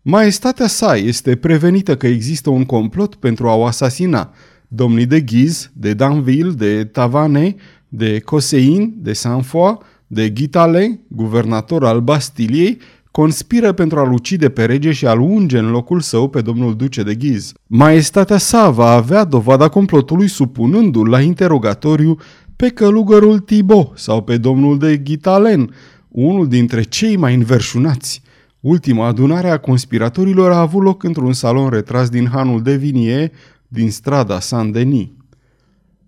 Maestatea 0.02 0.66
sa 0.66 0.96
este 0.96 1.36
prevenită 1.36 1.96
că 1.96 2.06
există 2.06 2.50
un 2.50 2.64
complot 2.64 3.14
pentru 3.14 3.48
a 3.48 3.54
o 3.54 3.64
asasina. 3.64 4.34
Domnii 4.68 5.06
de 5.06 5.20
Ghiz, 5.20 5.70
de 5.72 5.94
Danville, 5.94 6.52
de 6.52 6.84
Tavane, 6.84 7.54
de 7.88 8.20
Cosein, 8.20 8.94
de 8.96 9.12
Saint-Foy, 9.12 9.78
de 10.08 10.28
Ghitale, 10.28 11.00
guvernator 11.08 11.84
al 11.84 12.00
Bastiliei, 12.00 12.78
conspiră 13.10 13.72
pentru 13.72 13.98
a-l 13.98 14.12
ucide 14.12 14.48
pe 14.48 14.64
rege 14.64 14.92
și 14.92 15.06
a-l 15.06 15.20
unge 15.20 15.58
în 15.58 15.70
locul 15.70 16.00
său 16.00 16.28
pe 16.28 16.40
domnul 16.40 16.76
duce 16.76 17.02
de 17.02 17.14
Ghiz. 17.14 17.52
Maestatea 17.66 18.38
sa 18.38 18.70
va 18.70 18.90
avea 18.90 19.24
dovada 19.24 19.68
complotului 19.68 20.28
supunându-l 20.28 21.08
la 21.08 21.20
interogatoriu 21.20 22.16
pe 22.56 22.68
călugărul 22.68 23.38
Tibo 23.38 23.92
sau 23.94 24.22
pe 24.22 24.36
domnul 24.36 24.78
de 24.78 24.96
Ghitalen, 24.96 25.74
unul 26.08 26.48
dintre 26.48 26.82
cei 26.82 27.16
mai 27.16 27.34
înverșunați. 27.34 28.22
Ultima 28.60 29.06
adunare 29.06 29.50
a 29.50 29.58
conspiratorilor 29.58 30.52
a 30.52 30.60
avut 30.60 30.82
loc 30.82 31.02
într-un 31.02 31.32
salon 31.32 31.68
retras 31.68 32.08
din 32.08 32.26
hanul 32.26 32.62
de 32.62 32.76
Vinie, 32.76 33.32
din 33.68 33.90
strada 33.90 34.40
Saint-Denis. 34.40 35.06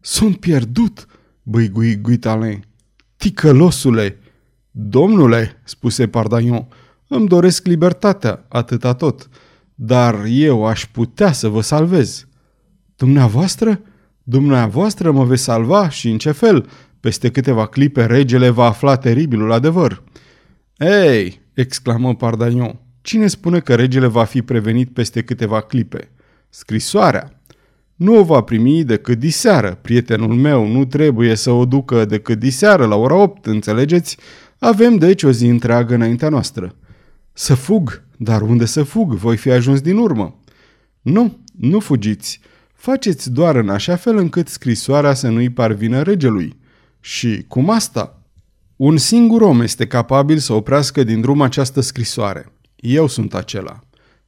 Sunt 0.01 0.37
pierdut!" 0.37 1.07
băigui 1.43 2.01
Guitalen. 2.01 2.70
Ticălosule! 3.21 4.19
Domnule, 4.71 5.61
spuse 5.65 6.09
Pardaion, 6.09 6.69
îmi 7.09 7.29
doresc 7.29 7.67
libertatea, 7.67 8.45
atâta 8.49 8.95
tot, 8.95 9.29
dar 9.75 10.25
eu 10.27 10.67
aș 10.67 10.87
putea 10.87 11.33
să 11.33 11.49
vă 11.49 11.61
salvez. 11.61 12.27
Dumneavoastră? 12.97 13.81
Dumneavoastră 14.23 15.11
mă 15.11 15.25
veți 15.25 15.43
salva 15.43 15.89
și 15.89 16.11
în 16.11 16.19
ce 16.19 16.31
fel? 16.31 16.69
Peste 17.01 17.31
câteva 17.31 17.67
clipe 17.67 18.07
regele 18.07 18.49
va 18.49 18.67
afla 18.67 18.97
teribilul 18.97 19.53
adevăr. 19.53 20.03
Ei, 20.79 21.41
exclamă 21.55 22.15
Pardaion, 22.15 22.81
cine 23.01 23.27
spune 23.27 23.61
că 23.61 23.75
regele 23.75 24.07
va 24.07 24.25
fi 24.25 24.43
prevenit 24.43 24.93
peste 24.93 25.23
câteva 25.23 25.61
clipe? 25.61 26.11
Scrisoarea. 26.49 27.40
Nu 28.01 28.19
o 28.19 28.25
va 28.25 28.41
primi 28.41 28.85
decât 28.85 29.19
diseară. 29.19 29.79
Prietenul 29.83 30.35
meu 30.35 30.67
nu 30.67 30.85
trebuie 30.85 31.35
să 31.35 31.51
o 31.51 31.65
ducă 31.65 32.05
decât 32.05 32.39
diseară 32.39 32.87
la 32.87 32.95
ora 32.95 33.15
8, 33.15 33.47
înțelegeți? 33.47 34.17
Avem 34.59 34.97
deci 34.97 35.23
o 35.23 35.31
zi 35.31 35.47
întreagă 35.47 35.95
înaintea 35.95 36.29
noastră. 36.29 36.75
Să 37.33 37.55
fug? 37.55 38.03
Dar 38.17 38.43
unde 38.43 38.65
să 38.65 38.83
fug? 38.83 39.13
Voi 39.15 39.37
fi 39.37 39.51
ajuns 39.51 39.81
din 39.81 39.97
urmă. 39.97 40.41
Nu, 41.01 41.39
nu 41.59 41.81
fugiți. 41.81 42.41
Faceți 42.75 43.31
doar 43.31 43.57
în 43.57 43.69
așa 43.69 43.97
fel 43.97 44.17
încât 44.17 44.49
scrisoarea 44.49 45.15
să 45.15 45.29
nu-i 45.29 45.51
parvină 45.51 46.03
regelui. 46.03 46.59
Și 47.01 47.45
cum 47.49 47.71
asta? 47.71 48.23
Un 48.77 48.97
singur 48.97 49.41
om 49.43 49.61
este 49.61 49.87
capabil 49.87 50.39
să 50.39 50.53
oprească 50.53 51.03
din 51.05 51.21
drum 51.21 51.41
această 51.41 51.81
scrisoare. 51.81 52.53
Eu 52.77 53.07
sunt 53.07 53.35
acela. 53.35 53.81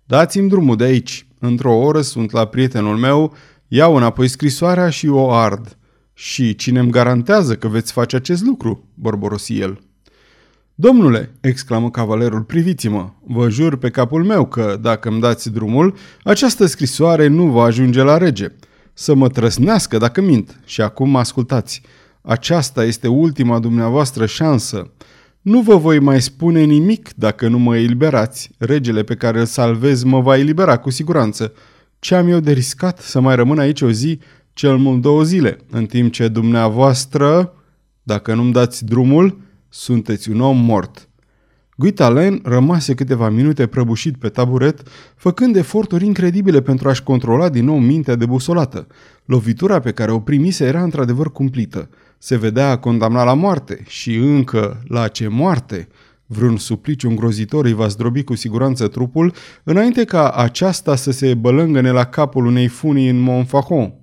Dați-mi 0.05 0.49
drumul 0.49 0.77
de 0.77 0.85
aici. 0.85 1.27
Într-o 1.39 1.75
oră 1.77 2.01
sunt 2.01 2.31
la 2.31 2.45
prietenul 2.45 2.97
meu 2.97 3.35
Iau 3.75 3.97
înapoi 3.97 4.29
scrisoarea 4.29 4.89
și 4.89 5.09
o 5.09 5.33
ard. 5.33 5.77
Și 6.15 6.55
cine 6.55 6.79
îmi 6.79 6.91
garantează 6.91 7.55
că 7.55 7.69
veți 7.69 7.93
face 7.93 8.17
acest 8.17 8.43
lucru?" 8.43 8.89
borborosi 8.95 9.59
el. 9.59 9.81
Domnule, 10.75 11.35
exclamă 11.41 11.91
cavalerul, 11.91 12.43
priviți-mă, 12.43 13.11
vă 13.27 13.49
jur 13.49 13.77
pe 13.77 13.91
capul 13.91 14.25
meu 14.25 14.47
că, 14.47 14.79
dacă 14.81 15.09
îmi 15.09 15.21
dați 15.21 15.51
drumul, 15.51 15.95
această 16.23 16.67
scrisoare 16.67 17.27
nu 17.27 17.47
va 17.47 17.63
ajunge 17.63 18.03
la 18.03 18.19
rege. 18.19 18.47
Să 18.93 19.15
mă 19.15 19.29
trăsnească 19.29 19.99
dacă 19.99 20.21
mint. 20.21 20.61
Și 20.65 20.81
acum 20.81 21.17
ascultați. 21.17 21.83
Aceasta 22.23 22.85
este 22.85 23.09
ultima 23.09 23.59
dumneavoastră 23.59 24.27
șansă. 24.27 24.91
Nu 25.41 25.61
vă 25.61 25.77
voi 25.77 25.99
mai 25.99 26.21
spune 26.21 26.63
nimic 26.63 27.13
dacă 27.15 27.49
nu 27.49 27.59
mă 27.59 27.77
eliberați. 27.77 28.51
Regele 28.59 29.03
pe 29.03 29.15
care 29.15 29.39
îl 29.39 29.47
salvez 29.47 30.03
mă 30.03 30.21
va 30.21 30.39
elibera 30.39 30.77
cu 30.77 30.91
siguranță. 30.91 31.53
Ce 32.03 32.15
am 32.15 32.29
eu 32.29 32.41
de 32.41 32.53
riscat 32.53 32.99
să 32.99 33.21
mai 33.21 33.37
rămân 33.37 33.59
aici 33.59 33.81
o 33.81 33.91
zi, 33.91 34.19
cel 34.53 34.77
mult 34.77 35.01
două 35.01 35.23
zile, 35.23 35.59
în 35.71 35.87
timp 35.87 36.13
ce 36.13 36.29
dumneavoastră, 36.29 37.53
dacă 38.03 38.35
nu-mi 38.35 38.53
dați 38.53 38.85
drumul, 38.85 39.41
sunteți 39.69 40.31
un 40.31 40.41
om 40.41 40.59
mort. 40.59 41.09
Guitalen 41.77 42.41
rămase 42.45 42.95
câteva 42.95 43.29
minute 43.29 43.67
prăbușit 43.67 44.17
pe 44.17 44.29
taburet, 44.29 44.83
făcând 45.17 45.57
eforturi 45.57 46.05
incredibile 46.05 46.63
pentru 46.63 46.89
a-și 46.89 47.03
controla 47.03 47.49
din 47.49 47.65
nou 47.65 47.79
mintea 47.79 48.15
debusolată. 48.15 48.87
Lovitura 49.25 49.81
pe 49.81 49.93
care 49.93 50.13
o 50.13 50.21
primise 50.21 50.65
era 50.65 50.83
într-adevăr 50.83 51.33
cumplită. 51.33 51.89
Se 52.19 52.37
vedea 52.37 52.79
condamnat 52.79 53.25
la 53.25 53.35
moarte 53.35 53.85
și 53.87 54.17
încă 54.17 54.83
la 54.89 55.09
ce 55.09 55.29
moarte? 55.29 55.89
Vreun 56.33 56.57
supliciu 56.57 57.09
îngrozitor 57.09 57.65
îi 57.65 57.73
va 57.73 57.87
zdrobi 57.87 58.23
cu 58.23 58.35
siguranță 58.35 58.89
trupul, 58.89 59.35
înainte 59.63 60.05
ca 60.05 60.31
aceasta 60.31 60.97
să 60.97 61.11
se 61.11 61.35
bălângăne 61.35 61.91
la 61.91 62.05
capul 62.05 62.47
unei 62.47 62.67
funii 62.67 63.09
în 63.09 63.19
Montfaucon. 63.19 63.95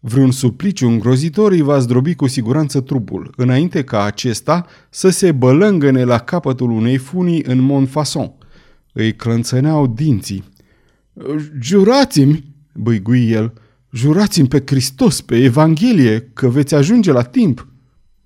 Vreun 0.00 0.30
supliciu 0.30 0.88
îngrozitor 0.88 1.52
îi 1.52 1.60
va 1.60 1.78
zdrobi 1.78 2.14
cu 2.14 2.26
siguranță 2.26 2.80
trupul, 2.80 3.32
înainte 3.36 3.84
ca 3.84 4.04
acesta 4.04 4.66
să 4.90 5.08
se 5.08 5.32
bălângăne 5.32 6.04
la 6.04 6.18
capătul 6.18 6.70
unei 6.70 6.96
funii 6.96 7.42
în 7.46 7.60
Montfaucon. 7.60 8.32
Îi 8.92 9.14
clănțăneau 9.14 9.86
dinții. 9.86 10.44
Jurați-mi, 11.60 12.54
băigui 12.74 13.30
el, 13.30 13.52
jurați-mi 13.92 14.48
pe 14.48 14.62
Hristos, 14.66 15.20
pe 15.20 15.36
Evanghelie, 15.36 16.30
că 16.32 16.48
veți 16.48 16.74
ajunge 16.74 17.12
la 17.12 17.22
timp. 17.22 17.66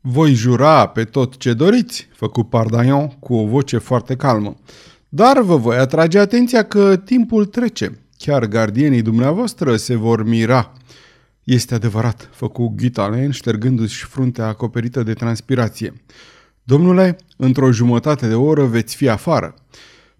Voi 0.02 0.32
jura 0.32 0.86
pe 0.86 1.04
tot 1.04 1.36
ce 1.36 1.52
doriți, 1.52 2.08
făcu 2.12 2.42
Pardaion 2.42 3.08
cu 3.08 3.34
o 3.34 3.46
voce 3.46 3.78
foarte 3.78 4.16
calmă. 4.16 4.56
Dar 5.08 5.40
vă 5.40 5.56
voi 5.56 5.76
atrage 5.76 6.18
atenția 6.18 6.62
că 6.62 6.96
timpul 6.96 7.44
trece. 7.46 7.98
Chiar 8.16 8.46
gardienii 8.46 9.02
dumneavoastră 9.02 9.76
se 9.76 9.96
vor 9.96 10.24
mira. 10.24 10.72
Este 11.44 11.74
adevărat, 11.74 12.28
făcu 12.32 12.74
Ghitalen, 12.76 13.30
ștergându-și 13.30 14.04
fruntea 14.04 14.46
acoperită 14.46 15.02
de 15.02 15.12
transpirație. 15.12 15.92
Domnule, 16.62 17.16
într-o 17.36 17.72
jumătate 17.72 18.28
de 18.28 18.34
oră 18.34 18.64
veți 18.64 18.96
fi 18.96 19.08
afară. 19.08 19.54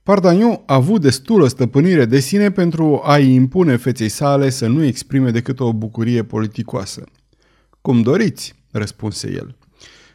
Pardagnon 0.02 0.60
a 0.66 0.74
avut 0.74 1.00
destulă 1.00 1.48
stăpânire 1.48 2.04
de 2.04 2.18
sine 2.18 2.50
pentru 2.50 3.00
a-i 3.04 3.34
impune 3.34 3.76
feței 3.76 4.08
sale 4.08 4.50
să 4.50 4.66
nu 4.66 4.82
exprime 4.84 5.30
decât 5.30 5.60
o 5.60 5.72
bucurie 5.72 6.22
politicoasă. 6.22 7.04
Cum 7.80 8.02
doriți, 8.02 8.54
răspunse 8.70 9.32
el. 9.32 9.54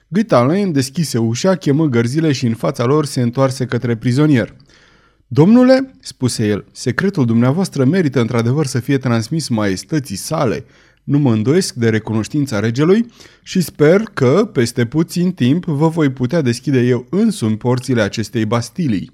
Guitalin 0.07 0.71
deschise 0.71 1.17
ușa, 1.17 1.55
chemă 1.55 1.85
gărzile 1.85 2.31
și 2.31 2.45
în 2.45 2.53
fața 2.53 2.85
lor 2.85 3.05
se 3.05 3.21
întoarse 3.21 3.65
către 3.65 3.95
prizonier. 3.95 4.55
Domnule, 5.27 5.91
spuse 5.99 6.47
el, 6.47 6.65
secretul 6.71 7.25
dumneavoastră 7.25 7.85
merită 7.85 8.19
într-adevăr 8.19 8.65
să 8.65 8.79
fie 8.79 8.97
transmis 8.97 9.47
maestății 9.47 10.15
sale. 10.15 10.65
Nu 11.03 11.19
mă 11.19 11.33
îndoiesc 11.33 11.73
de 11.73 11.89
recunoștința 11.89 12.59
regelui 12.59 13.05
și 13.43 13.61
sper 13.61 14.01
că, 14.13 14.49
peste 14.53 14.85
puțin 14.85 15.31
timp, 15.31 15.65
vă 15.65 15.87
voi 15.87 16.09
putea 16.09 16.41
deschide 16.41 16.79
eu 16.79 17.07
însumi 17.09 17.57
porțile 17.57 18.01
acestei 18.01 18.45
bastilii. 18.45 19.11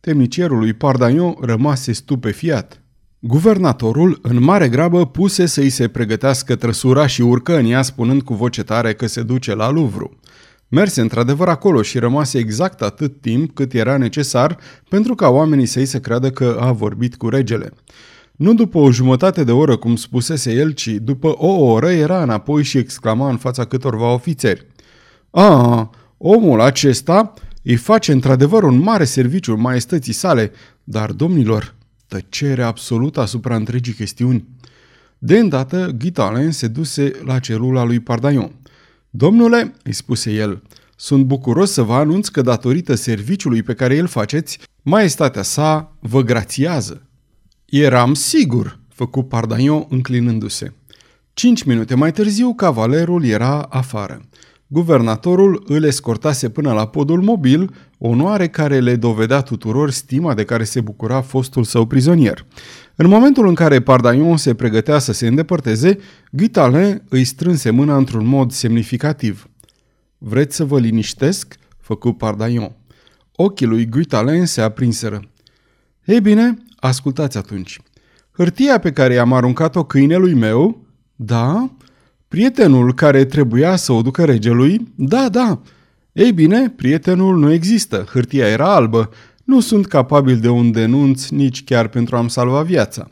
Temnicierul 0.00 0.58
lui 0.58 0.72
Pardagnon 0.72 1.36
rămase 1.40 1.92
stupefiat. 1.92 2.82
Guvernatorul, 3.22 4.18
în 4.22 4.42
mare 4.42 4.68
grabă, 4.68 5.06
puse 5.06 5.46
să-i 5.46 5.68
se 5.68 5.88
pregătească 5.88 6.56
trăsura 6.56 7.06
și 7.06 7.22
urcă 7.22 7.56
în 7.56 7.66
ea 7.66 7.82
spunând 7.82 8.22
cu 8.22 8.34
voce 8.34 8.62
tare 8.62 8.94
că 8.94 9.06
se 9.06 9.22
duce 9.22 9.54
la 9.54 9.70
Louvre. 9.70 10.10
Merse 10.68 11.00
într-adevăr 11.00 11.48
acolo 11.48 11.82
și 11.82 11.98
rămase 11.98 12.38
exact 12.38 12.82
atât 12.82 13.20
timp 13.20 13.54
cât 13.54 13.72
era 13.72 13.96
necesar 13.96 14.58
pentru 14.88 15.14
ca 15.14 15.28
oamenii 15.28 15.66
să-i 15.66 15.84
se 15.84 16.00
creadă 16.00 16.30
că 16.30 16.56
a 16.60 16.72
vorbit 16.72 17.16
cu 17.16 17.28
regele. 17.28 17.72
Nu 18.32 18.54
după 18.54 18.78
o 18.78 18.90
jumătate 18.90 19.44
de 19.44 19.52
oră, 19.52 19.76
cum 19.76 19.96
spusese 19.96 20.52
el, 20.52 20.70
ci 20.70 20.88
după 20.88 21.34
o 21.36 21.64
oră 21.64 21.90
era 21.90 22.22
înapoi 22.22 22.62
și 22.62 22.78
exclama 22.78 23.28
în 23.30 23.36
fața 23.36 23.64
câtorva 23.64 24.12
ofițeri. 24.12 24.66
A, 25.30 25.90
omul 26.18 26.60
acesta 26.60 27.34
îi 27.62 27.76
face 27.76 28.12
într-adevăr 28.12 28.62
un 28.62 28.78
mare 28.78 29.04
serviciu 29.04 29.56
maestății 29.56 30.12
sale, 30.12 30.52
dar, 30.84 31.12
domnilor, 31.12 31.74
tăcere 32.10 32.62
absolută 32.62 33.20
asupra 33.20 33.56
întregii 33.56 33.92
chestiuni. 33.92 34.44
De 35.18 35.38
îndată, 35.38 35.94
Ghitalen 35.98 36.50
se 36.50 36.66
duse 36.66 37.10
la 37.24 37.38
celula 37.38 37.84
lui 37.84 38.00
Pardaion. 38.00 38.52
Domnule, 39.10 39.74
îi 39.82 39.92
spuse 39.92 40.32
el, 40.32 40.62
Sunt 40.96 41.24
bucuros 41.24 41.72
să 41.72 41.82
vă 41.82 41.94
anunț 41.94 42.28
că 42.28 42.42
datorită 42.42 42.94
serviciului 42.94 43.62
pe 43.62 43.74
care 43.74 43.98
îl 43.98 44.06
faceți, 44.06 44.58
maestatea 44.82 45.42
sa 45.42 45.96
vă 46.00 46.22
grațiază. 46.22 47.02
Eram 47.64 48.14
sigur, 48.14 48.78
făcu 48.88 49.22
Pardaion 49.22 49.86
înclinându-se. 49.88 50.72
Cinci 51.32 51.62
minute 51.62 51.94
mai 51.94 52.12
târziu, 52.12 52.54
cavalerul 52.54 53.24
era 53.24 53.60
afară. 53.60 54.20
Guvernatorul 54.66 55.64
îl 55.66 55.84
escortase 55.84 56.48
până 56.48 56.72
la 56.72 56.86
podul 56.86 57.22
mobil, 57.22 57.74
onoare 58.02 58.48
care 58.48 58.78
le 58.78 58.96
dovedea 58.96 59.40
tuturor 59.40 59.90
stima 59.90 60.34
de 60.34 60.44
care 60.44 60.64
se 60.64 60.80
bucura 60.80 61.20
fostul 61.20 61.64
său 61.64 61.86
prizonier. 61.86 62.46
În 62.96 63.08
momentul 63.08 63.46
în 63.46 63.54
care 63.54 63.80
Pardaion 63.80 64.36
se 64.36 64.54
pregătea 64.54 64.98
să 64.98 65.12
se 65.12 65.26
îndepărteze, 65.26 65.98
Guitalin 66.30 67.02
îi 67.08 67.24
strânse 67.24 67.70
mâna 67.70 67.96
într-un 67.96 68.26
mod 68.26 68.52
semnificativ. 68.52 69.48
Vreți 70.18 70.56
să 70.56 70.64
vă 70.64 70.78
liniștesc?" 70.78 71.56
făcu 71.78 72.12
Pardaion. 72.12 72.72
Ochii 73.36 73.66
lui 73.66 73.88
Guitalin 73.88 74.46
se 74.46 74.60
aprinseră. 74.60 75.20
Ei 76.04 76.20
bine, 76.20 76.58
ascultați 76.76 77.38
atunci. 77.38 77.80
Hârtia 78.30 78.78
pe 78.78 78.92
care 78.92 79.14
i-am 79.14 79.32
aruncat-o 79.32 79.84
câinelui 79.84 80.34
meu? 80.34 80.86
Da? 81.16 81.70
Prietenul 82.28 82.94
care 82.94 83.24
trebuia 83.24 83.76
să 83.76 83.92
o 83.92 84.02
ducă 84.02 84.24
regelui? 84.24 84.92
Da, 84.94 85.28
da. 85.28 85.60
Ei 86.12 86.32
bine, 86.32 86.68
prietenul 86.76 87.38
nu 87.38 87.52
există. 87.52 88.06
Hârtia 88.12 88.46
era 88.46 88.74
albă. 88.74 89.10
Nu 89.44 89.60
sunt 89.60 89.86
capabil 89.86 90.38
de 90.38 90.48
un 90.48 90.72
denunț 90.72 91.28
nici 91.28 91.64
chiar 91.64 91.88
pentru 91.88 92.16
a-mi 92.16 92.30
salva 92.30 92.62
viața. 92.62 93.10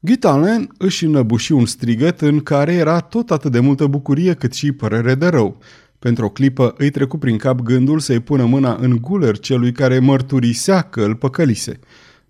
Guitalin 0.00 0.68
își 0.78 1.04
înăbuși 1.04 1.52
un 1.52 1.66
strigăt 1.66 2.20
în 2.20 2.40
care 2.40 2.72
era 2.72 3.00
tot 3.00 3.30
atât 3.30 3.52
de 3.52 3.60
multă 3.60 3.86
bucurie 3.86 4.34
cât 4.34 4.52
și 4.52 4.72
părere 4.72 5.14
de 5.14 5.26
rău. 5.26 5.58
Pentru 5.98 6.24
o 6.24 6.28
clipă 6.28 6.74
îi 6.78 6.90
trecu 6.90 7.18
prin 7.18 7.36
cap 7.36 7.60
gândul 7.60 7.98
să-i 7.98 8.20
pună 8.20 8.44
mâna 8.44 8.78
în 8.80 8.98
guler 9.00 9.38
celui 9.38 9.72
care 9.72 9.98
mărturisea 9.98 10.80
că 10.80 11.00
îl 11.02 11.14
păcălise. 11.14 11.78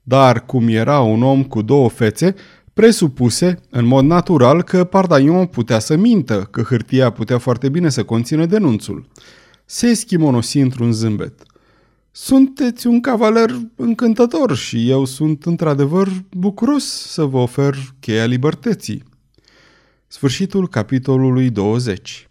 Dar, 0.02 0.44
cum 0.46 0.68
era 0.68 1.00
un 1.00 1.22
om 1.22 1.42
cu 1.44 1.62
două 1.62 1.88
fețe, 1.88 2.34
presupuse, 2.74 3.58
în 3.70 3.86
mod 3.86 4.04
natural, 4.04 4.62
că 4.62 4.84
Pardaion 4.84 5.46
putea 5.46 5.78
să 5.78 5.96
mintă, 5.96 6.48
că 6.50 6.62
hârtia 6.62 7.10
putea 7.10 7.38
foarte 7.38 7.68
bine 7.68 7.88
să 7.88 8.04
conțină 8.04 8.46
denunțul. 8.46 9.06
Se 9.72 9.87
eschimonosi 9.87 10.58
într-un 10.58 10.92
zâmbet. 10.92 11.42
Sunteți 12.11 12.87
un 12.87 13.00
cavaler 13.00 13.50
încântător 13.76 14.56
și 14.56 14.90
eu 14.90 15.04
sunt 15.04 15.44
într-adevăr 15.44 16.08
bucuros 16.30 16.85
să 16.85 17.24
vă 17.24 17.38
ofer 17.38 17.74
cheia 18.00 18.24
libertății. 18.24 19.02
Sfârșitul 20.06 20.68
capitolului 20.68 21.50
20 21.50 22.30